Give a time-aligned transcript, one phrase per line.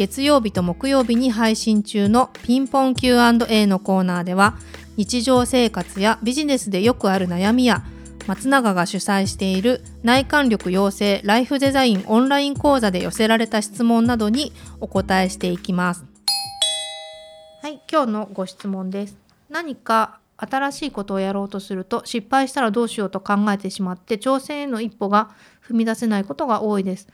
[0.00, 4.56] 月曜日と木曜日に配信中のピンポン Q&A のコーナーでは
[4.96, 7.84] 日常生活やビジネスでよくある悩みや
[8.26, 16.06] 松永が主催している内観力養成ライフデザインオンライン講座で寄せられた質問などにお答えしていきます。
[17.60, 19.18] はい、今日のご質問です。
[19.50, 25.28] 何か新しいことをやろうとすると失敗したらどうしようと考えてしまって挑戦への一歩が
[25.62, 27.08] 踏み出せないことが多いです。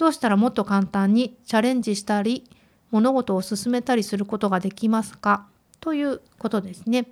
[0.00, 2.48] どうしたらもっと簡単にチャレンジしたり
[2.90, 5.46] 物事を進めたりすることができますか？
[5.78, 7.06] ということですね。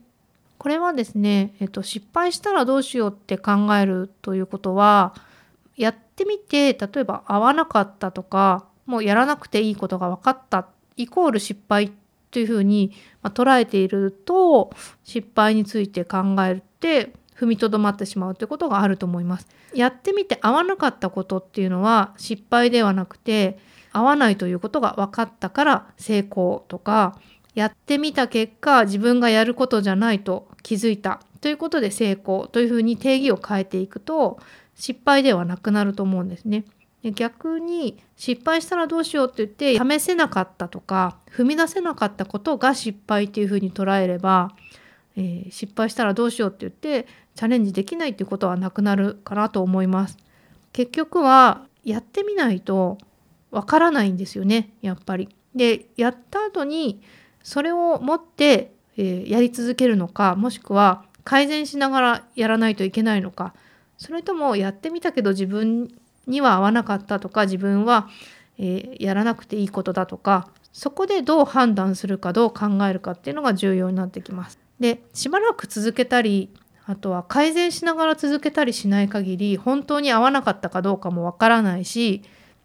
[0.57, 5.15] これはですね、えっと、失敗したらどうしようって考えるということは
[5.77, 11.93] やってみて例えば合わなかったとかもうやらなくていいことが分かったイコール失敗
[12.31, 14.71] というふうに、ま、捉えていると
[15.05, 19.47] 失敗について考えて踏みとどまってしまうということがあると思います。
[19.75, 23.59] やってみて合わなかったことっていうのは失敗ではなくて
[23.93, 27.19] 合わないということが分かったから成功とか
[27.55, 34.39] やってみた結果自分がやることじゃないと気づいたということで成功というふうに定義を変えていくと
[34.75, 36.65] 失敗ではなくなると思うんですね。
[37.15, 44.51] 逆に失敗したらどうしようって言って試せなかったとか踏み出せなかったことが失敗っていうふうに捉えれば
[45.19, 50.17] えー、失敗したらどうしようって言ってチャレンジできないっていうことはなくなるかなと思います。
[50.73, 52.99] 結局はやってみないと
[53.51, 55.29] わからないんですよねやっぱり。
[55.57, 57.03] でやった後に
[57.43, 63.55] それを持って、えー、やり続けるのかもしくは改善しながらやらないといけないのか
[63.97, 65.91] それともやってみたけど自分
[66.29, 68.09] には合わなかったとか自分は、
[68.59, 74.68] えー、やらなくていいことだとかそこでどう判断するかどう考えるかっていうのが重要になってきます。
[74.81, 76.51] でしばらく続けたり
[76.87, 82.23] あとは改善しながら続けたりしない限り本当に合わなかったかどうかもわからないし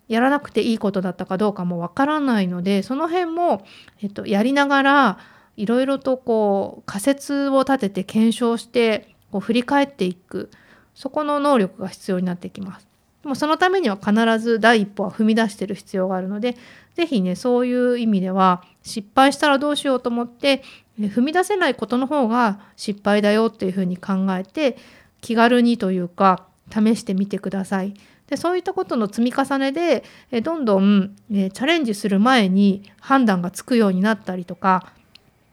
[0.07, 3.65] やらなくていいことだったかどうかもわからないのでその辺も、
[4.01, 5.17] えっと、やりながら
[5.57, 10.49] いろいろとこう仮説を立てて検証してこう振り返っていく
[10.93, 12.92] そこの能力が必要になってきます。
[13.23, 16.57] でもそのためには必ず第一歩は踏み出してる必要があるので
[16.95, 20.61] 是非ねそういう意味では失敗したらどうしようと思って
[20.99, 24.77] 踏み出せないことの方が失敗だよっていうふうに考えて
[25.21, 27.93] 気軽にというか試してみてください。
[28.27, 30.03] でそういったことの積み重ねで
[30.43, 34.91] どんどんチャレンジする前に判断がつくようになったりとか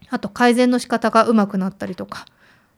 [0.08, 2.26] あと改善の仕方がうまくなったりとか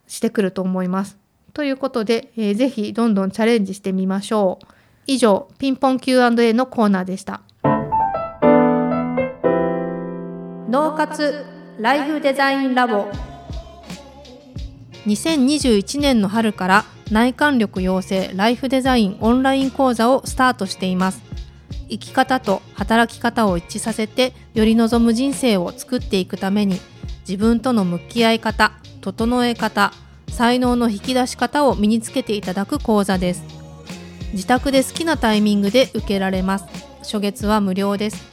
[0.06, 1.18] してくると思います。
[1.52, 4.66] ということで、えー、ぜどんどんチャレンジしてみましょう。
[5.06, 7.40] 以上、ピンポン Q&A のコーナーでした。
[10.68, 11.44] 脳活
[11.78, 13.08] ライフデザインラボ。
[15.06, 21.22] 2021年の春から内観力養成ライフデザインオンライン講座をスタートしています。
[21.88, 26.80] 生き方と働き方を一致させてより望む人生を作っていくために
[27.28, 29.92] 自分との向き合い方整え方
[30.30, 33.61] 才能の引き出し方を身につけていただく講座です
[34.32, 36.64] 自宅で好きなタイミングで受けられます。
[37.00, 38.32] 初月は無料です。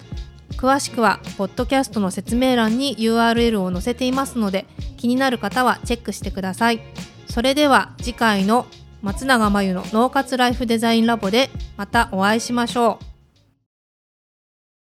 [0.58, 4.66] 詳しくはポッドキャストの説明欄に URL を載せていますので
[4.98, 6.82] 気になる方はチェックしてください。
[7.28, 8.66] それでは次回の
[9.02, 13.09] 松永真由の脳活ライフデザインラボでまたお会いしましょう。